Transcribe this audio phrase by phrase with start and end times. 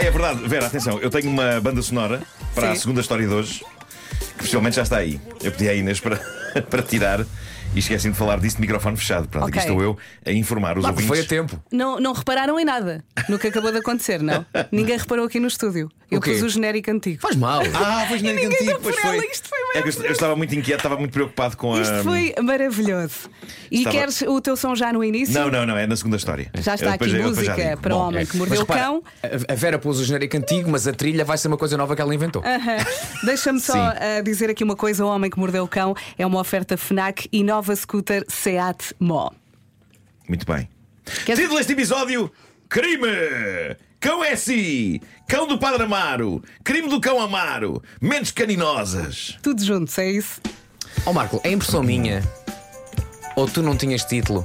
[0.00, 2.22] Ah, é verdade, Vera, atenção, eu tenho uma banda sonora
[2.54, 2.72] para Sim.
[2.72, 3.62] a segunda história de hoje,
[4.36, 5.20] que possivelmente já está aí.
[5.42, 6.16] Eu pedi à Inês para,
[6.70, 7.20] para tirar
[7.74, 9.28] e esqueci de falar disso de microfone fechado.
[9.28, 9.68] Pronto, aqui Ok.
[9.70, 11.26] estou eu a informar os Marco, ouvintes.
[11.26, 11.62] foi a tempo.
[11.70, 14.44] Não, não repararam em nada no que acabou de acontecer, não?
[14.72, 15.90] Ninguém reparou aqui no estúdio.
[16.10, 16.32] Eu O quê?
[16.32, 17.20] pus o genérico antigo.
[17.20, 17.60] Faz mal.
[17.74, 19.16] Ah, não ninguém antigo, deu pois por foi.
[19.16, 21.80] ela, isto foi É que eu, eu estava muito inquieto, estava muito preocupado com a.
[21.80, 23.30] Isto foi maravilhoso.
[23.70, 25.32] E Estava- queres o teu som já no início?
[25.32, 26.50] Não, não, não, é na segunda história.
[26.58, 27.80] Já está Eu depois- aqui eu depois já música digo.
[27.82, 28.24] para o Bom, homem é.
[28.26, 29.02] que Mas mordeu o repara, cão.
[29.22, 31.94] a- a Vera pôs o genérico antigo, mas a trilha vai ser uma coisa nova
[31.94, 32.42] que ela inventou.
[33.24, 33.78] Deixa-me só Sim.
[33.78, 37.28] ah, dizer aqui uma coisa: O Homem que Mordeu o Cão é uma oferta Fnac
[37.32, 39.30] e nova scooter Seat Mó.
[40.28, 40.68] Muito bem.
[41.24, 42.30] Quer- Título deste episódio:
[42.68, 43.06] Crime!
[44.00, 45.00] Cão é si!
[45.28, 46.42] Cão do Padre Amaro!
[46.64, 47.82] Crime do Cão Amaro!
[48.00, 49.36] Mentes caninosas!
[49.42, 50.40] Tudo juntos, é isso?
[51.04, 52.22] Ó Marco, é impressão minha.
[53.36, 54.44] Ou tu não tinhas título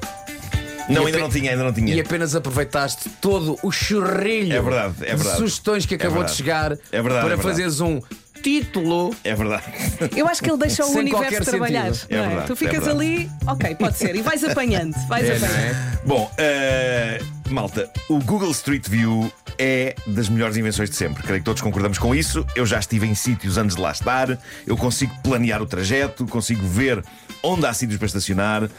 [0.90, 1.96] Não, E ainda não tinha, ainda não tinha.
[1.96, 5.38] e apenas aproveitaste todo o churrilho É verdade, é de verdade.
[5.38, 6.38] sugestões que É acabou de verdade.
[6.38, 8.02] chegar É verdade, para é fazeres um
[8.44, 9.16] título.
[9.24, 9.64] É verdade.
[10.16, 11.88] Eu acho que ele deixa o Sem universo trabalhar.
[11.88, 15.56] É verdade, tu é ficas ali, ok, pode ser, e vais apanhando, vais É, apanhando.
[15.56, 16.00] é?
[16.06, 21.24] Bom, eh, malta, o Google Street View é das melhores invenções de sempre.
[21.24, 22.46] Creio que todos concordamos com isso.
[22.56, 26.66] Eu já estive em sítios antes de lá estar, eu consigo planear o trajeto, consigo
[26.68, 27.04] ver
[27.44, 28.70] onde há sítios para estacionar.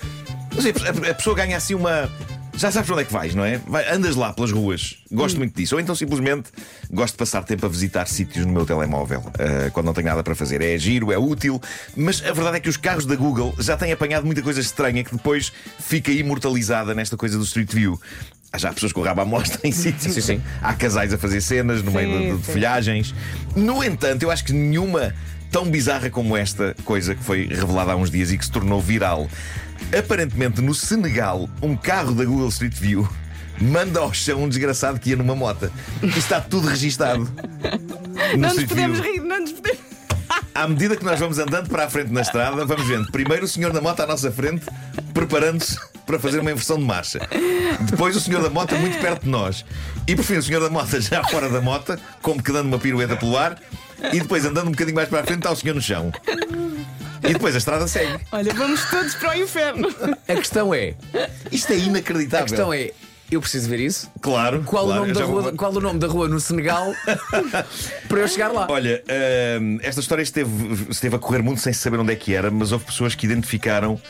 [0.55, 0.73] Não sei,
[1.11, 2.11] a, pessoa ganha assim uma.
[2.55, 3.59] Já sabes onde é que vais, não é?
[3.67, 4.97] Vai- andas lá pelas ruas.
[5.13, 5.75] Gosto muito disso.
[5.75, 6.51] Ou então simplesmente
[6.91, 10.23] gosto de passar tempo a visitar sítios no meu telemóvel eh, quando não tenho nada
[10.23, 10.63] para fazer.
[10.63, 11.61] É giro, é útil,
[11.95, 15.05] mas a verdade é que os carros da Google já têm apanhado muita coisa estranha
[15.05, 18.01] que depois fica imortalizada nesta coisa do Street View.
[18.57, 20.15] Há já pessoas com o rabo à mostra em sítios.
[20.15, 20.43] Sim, sim.
[20.63, 23.15] Há casais a fazer cenas no Sim, meio de, de folhagens.
[23.55, 25.13] No entanto, eu acho que nenhuma
[25.51, 28.81] tão bizarra como esta coisa que foi revelada há uns dias e que se tornou
[28.81, 29.29] viral.
[29.97, 33.07] Aparentemente, no Senegal, um carro da Google Street View
[33.61, 35.71] manda ao chão um desgraçado que ia numa mota.
[36.03, 37.31] Isto está tudo registado.
[38.33, 39.13] No Não nos Street podemos View.
[39.13, 39.81] rir, não nos podemos.
[40.55, 43.49] À medida que nós vamos andando para a frente na estrada, vamos vendo primeiro o
[43.49, 44.65] senhor da moto à nossa frente,
[45.13, 47.19] preparando-se para fazer uma inversão de marcha.
[47.91, 49.65] Depois o senhor da moto muito perto de nós.
[50.07, 52.79] E por fim o senhor da moto já fora da moto, como que dando uma
[52.79, 53.59] pirueta pelo ar.
[54.13, 56.13] E depois andando um bocadinho mais para a frente está o senhor no chão.
[57.23, 58.25] E depois a estrada segue.
[58.31, 59.89] Olha, vamos todos para o inferno.
[60.29, 60.95] A questão é,
[61.51, 62.45] Isto é inacreditável.
[62.45, 62.91] a questão é,
[63.31, 64.11] eu preciso ver isso.
[64.21, 64.63] Claro.
[64.65, 66.93] Qual, claro, o, nome da rua, vou- qual o nome da rua no Senegal
[68.09, 68.67] para eu chegar lá?
[68.71, 69.03] Olha,
[69.61, 70.51] hum, esta história esteve,
[70.91, 74.01] esteve a correr muito sem saber onde é que era, mas houve pessoas que identificaram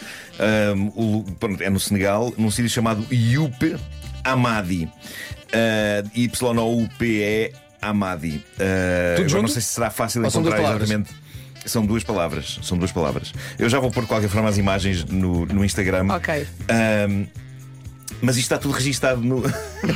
[0.76, 3.76] hum, o, lu- pronto, é no Senegal, num sítio chamado Youpe
[4.24, 4.90] Amadi.
[5.46, 8.44] Uh, Y-O-U-P-E Amadi.
[8.58, 9.42] Uh, junto?
[9.42, 11.10] não sei se será fácil Ou encontrar exatamente.
[11.64, 12.58] São duas palavras.
[12.62, 13.32] São duas palavras.
[13.58, 16.06] Eu já vou pôr de qualquer forma as imagens no, no Instagram.
[16.14, 16.46] Ok.
[17.08, 17.26] Hum,
[18.20, 19.42] mas isto está tudo registado no,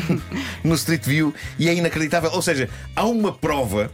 [0.64, 2.30] no Street View e é inacreditável.
[2.32, 3.90] Ou seja, há uma prova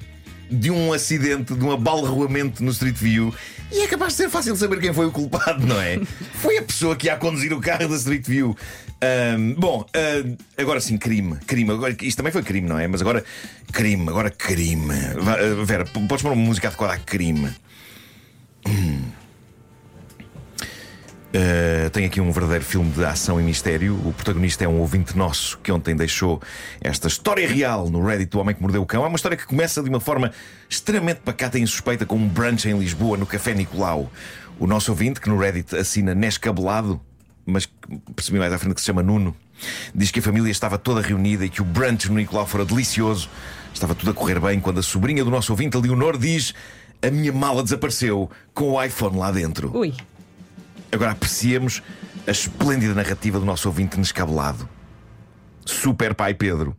[0.51, 3.35] de um acidente, de um abalroamento no Street View
[3.71, 5.99] e é capaz de ser fácil saber quem foi o culpado, não é?
[6.35, 8.57] Foi a pessoa que ia a conduzir o carro da Street View.
[9.01, 11.37] Ahm, bom, ah, agora sim, crime.
[11.47, 11.73] Crime.
[11.73, 12.87] Agora, isto também foi crime, não é?
[12.87, 13.25] Mas agora,
[13.73, 14.09] crime.
[14.09, 14.95] Agora, crime.
[14.95, 17.51] Ah, Vera, podes pôr uma música adequada a crime.
[21.37, 23.95] Uh, tem aqui um verdadeiro filme de ação e mistério.
[24.07, 26.41] O protagonista é um ouvinte nosso que ontem deixou
[26.81, 29.05] esta história real no Reddit do Homem que Mordeu o Cão.
[29.05, 30.33] É uma história que começa de uma forma
[30.67, 34.11] extremamente pacata e insuspeita com um brunch em Lisboa, no Café Nicolau.
[34.59, 36.99] O nosso ouvinte, que no Reddit assina Nescabelado,
[37.45, 37.69] mas
[38.15, 39.37] percebi mais à frente que se chama Nuno,
[39.95, 43.29] diz que a família estava toda reunida e que o brunch no Nicolau fora delicioso.
[43.75, 46.55] Estava tudo a correr bem quando a sobrinha do nosso ouvinte, a Leonor, diz:
[47.03, 49.77] A minha mala desapareceu com o iPhone lá dentro.
[49.77, 49.93] Ui.
[50.97, 51.83] Agora apreciemos
[52.27, 54.67] a esplêndida narrativa do nosso ouvinte nescabelado.
[55.67, 56.75] Super Pai Pedro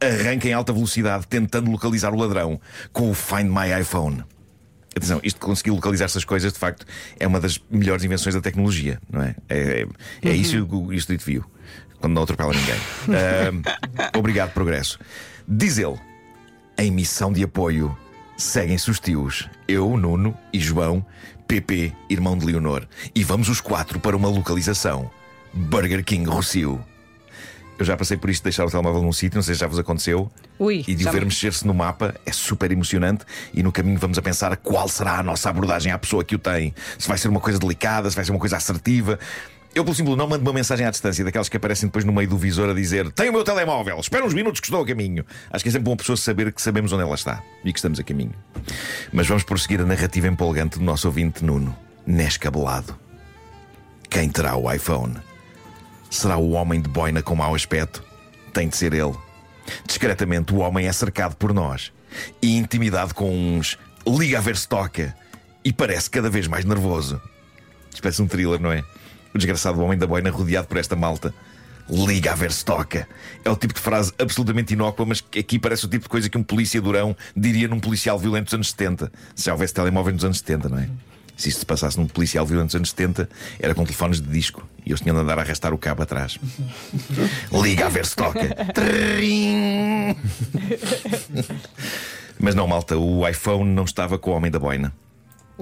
[0.00, 2.60] arranca em alta velocidade tentando localizar o ladrão
[2.92, 4.22] com o Find My iPhone.
[4.96, 6.86] Atenção, isto de conseguir localizar essas coisas, de facto,
[7.18, 9.34] é uma das melhores invenções da tecnologia, não é?
[9.48, 9.86] É,
[10.22, 11.44] é, é isso que o Street View,
[12.00, 12.80] quando não atropela ninguém.
[13.08, 14.96] Ah, obrigado, progresso.
[15.48, 15.98] Diz ele,
[16.78, 17.98] em missão de apoio,
[18.36, 21.04] seguem-se os tios, eu, Nuno e João,
[21.46, 25.10] PP, irmão de Leonor, e vamos os quatro para uma localização:
[25.52, 26.84] Burger King Rocio.
[27.78, 29.66] Eu já passei por isto de deixar o telemóvel num sítio, não sei se já
[29.66, 30.30] vos aconteceu.
[30.58, 33.26] Ui, e de o ver me- mexer-se no mapa é super emocionante.
[33.52, 36.38] E no caminho vamos a pensar qual será a nossa abordagem à pessoa que o
[36.38, 36.74] tem.
[36.98, 39.18] Se vai ser uma coisa delicada, se vai ser uma coisa assertiva.
[39.76, 42.26] Eu, pelo simples, não mando uma mensagem à distância, daquelas que aparecem depois no meio
[42.26, 45.22] do visor a dizer: Tenho o meu telemóvel, espera uns minutos que estou a caminho.
[45.50, 47.78] Acho que é sempre bom a pessoa saber que sabemos onde ela está e que
[47.78, 48.32] estamos a caminho.
[49.12, 51.76] Mas vamos prosseguir a narrativa empolgante do nosso ouvinte Nuno,
[52.06, 52.98] Nescabelado.
[54.08, 55.14] Quem terá o iPhone?
[56.08, 58.02] Será o homem de boina com mau aspecto?
[58.54, 59.14] Tem de ser ele.
[59.86, 61.92] Discretamente, o homem é cercado por nós
[62.40, 63.76] e intimidado com uns
[64.06, 65.14] liga a ver se toca
[65.62, 67.20] e parece cada vez mais nervoso.
[68.00, 68.82] Parece um thriller, não é?
[69.36, 71.34] O desgraçado homem da boina rodeado por esta malta.
[71.90, 73.06] Liga a ver se toca.
[73.44, 76.30] É o tipo de frase absolutamente inócua, mas que aqui parece o tipo de coisa
[76.30, 79.12] que um polícia durão diria num policial violento dos anos 70.
[79.34, 80.88] Se já houvesse telemóvel nos anos 70, não é?
[81.36, 83.28] Se isto se passasse num policial violento dos anos 70,
[83.60, 86.38] era com telefones de disco e eles tinham de andar a arrastar o cabo atrás.
[87.52, 88.48] Liga a ver se toca.
[88.72, 90.16] Trim.
[92.40, 94.94] Mas não, malta, o iPhone não estava com o homem da boina.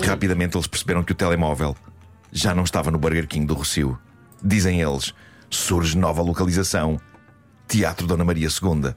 [0.01, 1.77] Rapidamente eles perceberam que o telemóvel
[2.35, 3.97] já não estava no Burger King do Rocio.
[4.43, 5.15] Dizem eles:
[5.49, 7.01] surge nova localização.
[7.69, 8.93] Teatro Dona Maria II.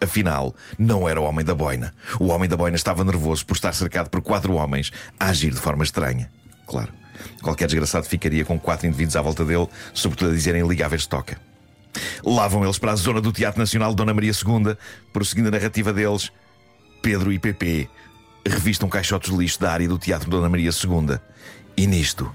[0.00, 1.92] Afinal, não era o homem da boina.
[2.20, 5.58] O homem da boina estava nervoso por estar cercado por quatro homens a agir de
[5.58, 6.30] forma estranha.
[6.66, 6.92] Claro,
[7.42, 11.00] qualquer desgraçado ficaria com quatro indivíduos à volta dele, sobretudo a dizerem liga a ver
[11.00, 11.40] se toca.
[12.24, 14.76] Lá vão eles para a zona do Teatro Nacional Dona Maria II,
[15.12, 16.30] prosseguindo a narrativa deles.
[17.02, 17.88] Pedro e PP
[18.46, 21.18] revistam caixotes de lixo da área do Teatro Dona Maria II.
[21.76, 22.32] E nisto,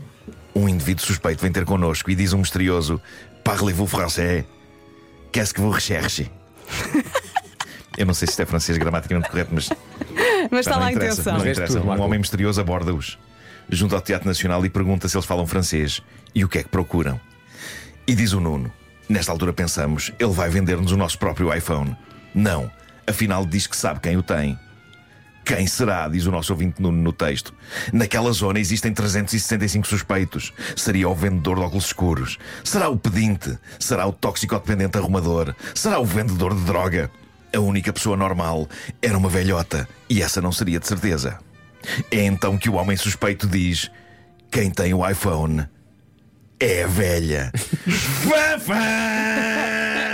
[0.56, 3.02] um indivíduo suspeito vem ter connosco e diz um misterioso:
[3.44, 4.46] Parlez-vous français?
[5.32, 6.30] Qu'est-ce que vous recherchez?
[7.98, 9.70] Eu não sei se isto é francês gramaticamente correto, mas.
[10.50, 11.38] Mas está lá a intenção.
[11.38, 11.80] Não interessa.
[11.80, 13.18] um homem misterioso aborda-os
[13.70, 16.02] junto ao Teatro Nacional e pergunta se eles falam francês
[16.34, 17.20] e o que é que procuram.
[18.08, 18.72] E diz o Nuno:
[19.08, 21.96] Nesta altura pensamos, ele vai vender-nos o nosso próprio iPhone.
[22.34, 22.72] Não,
[23.08, 24.58] afinal diz que sabe quem o tem.
[25.46, 26.08] Quem será?
[26.08, 27.54] Diz o nosso ouvinte Nuno no texto.
[27.92, 30.54] Naquela zona existem 365 suspeitos.
[30.76, 32.38] Seria o vendedor de óculos escuros.
[32.64, 33.58] Será o pedinte.
[33.80, 35.54] Será o toxicodependente arrumador.
[35.76, 37.12] Será o vendedor de droga.
[37.56, 38.68] A única pessoa normal
[39.02, 39.88] era uma velhota.
[40.10, 41.40] E essa não seria de certeza.
[42.10, 43.92] É então que o homem suspeito diz:
[44.50, 45.68] Quem tem o iPhone
[46.60, 47.52] é a velha.
[48.24, 50.13] Fafã!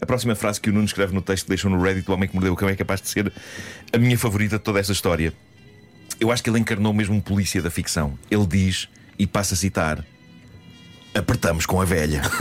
[0.00, 2.34] A próxima frase que o Nuno escreve no texto deixou no Reddit do Homem que
[2.34, 3.32] Mordeu o Cão é capaz de ser
[3.92, 5.32] a minha favorita de toda esta história.
[6.18, 8.18] Eu acho que ele encarnou mesmo um polícia da ficção.
[8.30, 8.88] Ele diz,
[9.18, 10.04] e passa a citar:
[11.14, 12.22] Apertamos com a velha.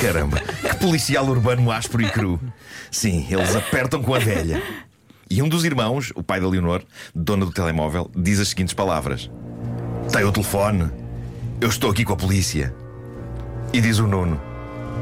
[0.00, 2.40] Caramba, que policial urbano áspero e cru.
[2.90, 4.62] Sim, eles apertam com a velha.
[5.28, 6.82] E um dos irmãos, o pai da Leonor,
[7.14, 9.30] dona do telemóvel, diz as seguintes palavras:
[10.12, 10.90] Tem o telefone?
[11.60, 12.74] Eu estou aqui com a polícia.
[13.72, 14.40] E diz o Nuno: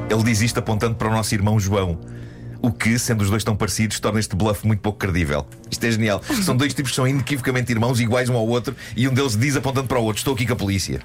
[0.09, 1.99] Ele diz isto apontando para o nosso irmão João.
[2.63, 5.47] O que, sendo os dois tão parecidos, torna este bluff muito pouco credível.
[5.71, 6.23] Isto é genial.
[6.43, 9.57] São dois tipos que são inequivocamente irmãos, iguais um ao outro, e um deles diz
[9.57, 11.01] apontando para o outro: Estou aqui com a polícia.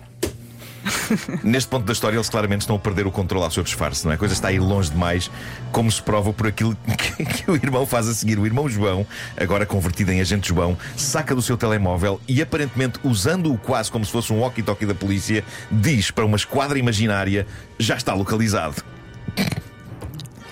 [1.43, 4.11] Neste ponto da história, eles claramente estão a perder o controle ao seu disfarce, não
[4.11, 4.15] é?
[4.15, 5.31] A coisa está a ir longe demais,
[5.71, 8.37] como se prova por aquilo que, que o irmão faz a seguir.
[8.39, 9.05] O irmão João,
[9.37, 14.11] agora convertido em agente João, saca do seu telemóvel e, aparentemente usando-o quase como se
[14.11, 17.47] fosse um walkie-talkie da polícia, diz para uma esquadra imaginária:
[17.79, 18.83] já está localizado.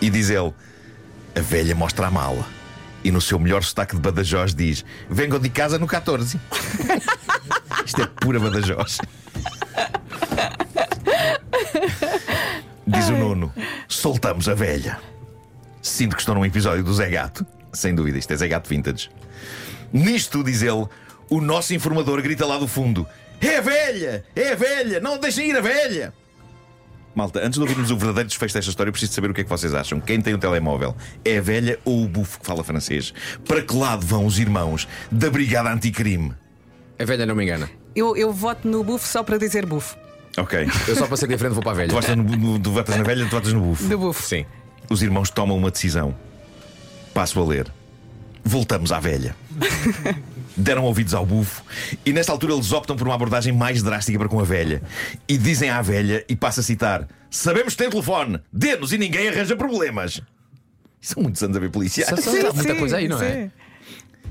[0.01, 0.53] E diz ele:
[1.35, 2.45] a velha mostra a mala.
[3.03, 6.39] E no seu melhor sotaque de Badajoz diz: Vengo de casa no 14.
[7.85, 8.99] Isto é pura Badajoz.
[12.93, 13.51] Diz o Nuno:
[13.87, 14.99] Soltamos a velha.
[15.81, 17.45] Sinto que estou num episódio do Zé Gato.
[17.73, 19.09] Sem dúvida, isto é Zé Gato Vintage.
[19.91, 20.85] Nisto, diz ele,
[21.29, 23.05] o nosso informador grita lá do fundo:
[23.41, 24.23] É a velha!
[24.35, 24.99] É a velha!
[24.99, 26.13] Não deixem ir a velha!
[27.15, 29.43] Malta, antes de ouvirmos o verdadeiro desfecho desta história, eu preciso saber o que é
[29.43, 29.99] que vocês acham.
[29.99, 30.95] Quem tem um telemóvel?
[31.23, 33.13] É a velha ou o bufo que fala francês?
[33.47, 36.33] Para que lado vão os irmãos da Brigada Anticrime?
[36.97, 37.69] A velha não me engana.
[37.95, 39.95] Eu, eu voto no bufo só para dizer bufo.
[40.37, 40.67] Ok.
[40.87, 41.89] Eu só para ser diferente vou para a velha.
[41.89, 43.83] Tu, votas no, no, tu votas na velha, tu votas no bufo.
[43.87, 44.23] Do bufo.
[44.23, 44.45] Sim.
[44.89, 46.15] Os irmãos tomam uma decisão.
[47.13, 47.67] Passo a ler.
[48.43, 49.35] Voltamos à velha.
[50.57, 51.63] Deram ouvidos ao bufo
[52.05, 54.81] e nesta altura eles optam por uma abordagem mais drástica para com a velha.
[55.27, 59.29] E dizem à velha, e passo a citar: Sabemos que tem telefone, dê-nos e ninguém
[59.29, 60.21] arranja problemas.
[61.01, 62.09] São muitos anos a ver policiais.
[62.09, 63.43] Só- só- Há muita coisa aí, não é?
[63.45, 63.51] sim.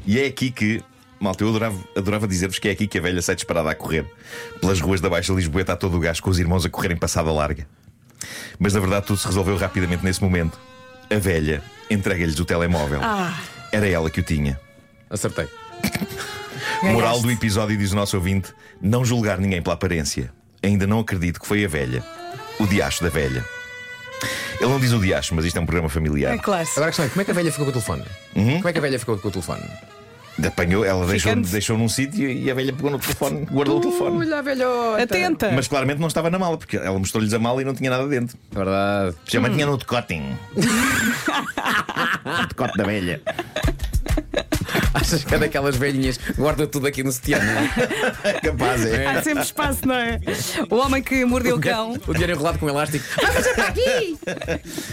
[0.07, 0.83] E é aqui que,
[1.23, 4.05] malta, eu adorava, adorava dizer-vos que é aqui que a velha sai disparada a correr
[4.61, 7.31] pelas ruas da Baixa Lisboeta a todo o gás, com os irmãos a correrem passada
[7.31, 7.67] larga.
[8.59, 10.59] Mas na verdade tudo se resolveu rapidamente nesse momento.
[11.11, 13.01] A velha entrega-lhes o telemóvel.
[13.03, 13.39] Ah,
[13.71, 14.59] Era ela que o tinha.
[15.09, 15.47] Acertei.
[16.83, 20.33] Moral do episódio, diz o nosso ouvinte: não julgar ninguém pela aparência.
[20.63, 22.03] Ainda não acredito que foi a velha.
[22.59, 23.45] O diacho da velha.
[24.61, 26.35] Ele não diz o diacho, mas isto é um programa familiar.
[26.35, 26.69] É claro.
[26.73, 28.05] Agora a questão é: como é que a velha ficou com o telefone?
[28.33, 29.63] Como é que a velha ficou com o telefone?
[30.45, 33.81] Apanhou, ela deixou, Ficando- deixou num sítio e a velha pegou no telefone, guardou o
[33.81, 34.19] telefone.
[34.19, 35.03] Olha a velhota.
[35.03, 35.53] Atenta.
[35.53, 38.07] Mas claramente não estava na mala, porque ela mostrou-lhes a mala e não tinha nada
[38.09, 38.39] dentro.
[38.51, 39.15] Verdade.
[39.27, 39.51] Já hum.
[39.51, 40.39] tinha no decotinho.
[42.25, 43.21] o decote da velha.
[44.95, 48.33] Achas que é daquelas velhinhas guarda tudo aqui no sutiã, não é?
[48.41, 49.07] Capaz, é.
[49.07, 50.19] Há sempre espaço, não é?
[50.71, 51.97] O homem que mordeu o cão.
[52.07, 53.05] O dinheiro enrolado com elástico.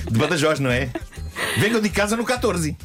[0.10, 0.89] De Badajoz, não é?
[1.58, 2.75] Venham de casa no 14.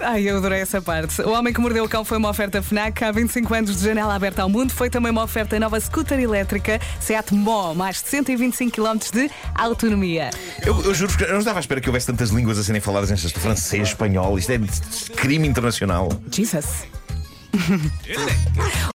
[0.00, 1.20] Ai, eu adorei essa parte.
[1.22, 4.14] O Homem que Mordeu o Cão foi uma oferta FNAC há 25 anos de janela
[4.14, 4.72] aberta ao mundo.
[4.72, 10.30] Foi também uma oferta nova scooter elétrica Seat Mó, mais de 125 km de autonomia.
[10.64, 12.80] Eu, eu juro que eu não estava à espera que houvesse tantas línguas a serem
[12.80, 14.38] faladas em francês, espanhol.
[14.38, 14.58] Isto é
[15.16, 16.08] crime internacional.
[16.30, 16.86] Jesus.